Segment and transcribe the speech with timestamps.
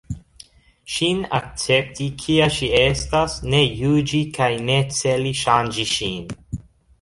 [0.93, 6.27] Ŝin akcepti, kia ŝi estas, ne juĝi kaj ne celi ŝanĝi ŝin.